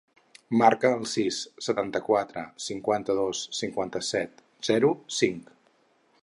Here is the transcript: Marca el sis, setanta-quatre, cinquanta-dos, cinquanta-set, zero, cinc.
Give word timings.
Marca 0.59 0.89
el 0.99 1.03
sis, 1.11 1.41
setanta-quatre, 1.65 2.45
cinquanta-dos, 2.69 3.43
cinquanta-set, 3.59 4.43
zero, 4.71 4.91
cinc. 5.21 5.55